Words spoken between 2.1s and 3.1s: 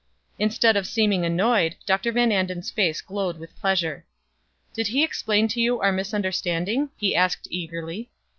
Van Anden's face